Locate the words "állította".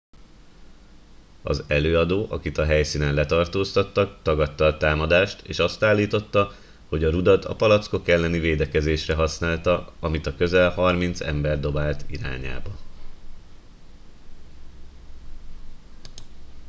5.83-6.51